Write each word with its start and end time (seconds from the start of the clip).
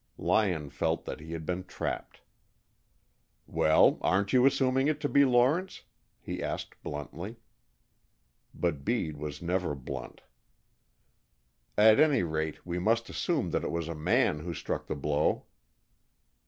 Lyon 0.17 0.71
felt 0.71 1.05
that 1.05 1.19
he 1.19 1.33
had 1.33 1.45
been 1.45 1.63
trapped. 1.63 2.21
"Well, 3.45 3.99
aren't 4.01 4.33
you 4.33 4.47
assuming 4.47 4.87
it 4.87 4.99
to 5.01 5.07
be 5.07 5.25
Lawrence?" 5.25 5.83
he 6.19 6.41
asked 6.41 6.81
bluntly. 6.81 7.35
But 8.51 8.83
Bede 8.83 9.17
was 9.17 9.43
never 9.43 9.75
blunt. 9.75 10.21
"At 11.77 11.99
any 11.99 12.23
rate, 12.23 12.65
we 12.65 12.79
must 12.79 13.11
assume 13.11 13.51
that 13.51 13.63
it 13.63 13.69
was 13.69 13.87
a 13.87 13.93
man 13.93 14.39
who 14.39 14.55
struck 14.55 14.87
the 14.87 14.95
blow." 14.95 15.45